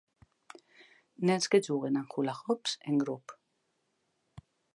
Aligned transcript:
Nens 1.29 1.47
que 1.55 1.59
juguen 1.67 1.99
amb 2.01 2.15
hula-hoops 2.17 2.75
en 2.95 3.01
grup. 3.05 3.37